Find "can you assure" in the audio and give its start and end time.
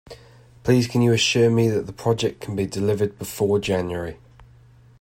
0.87-1.51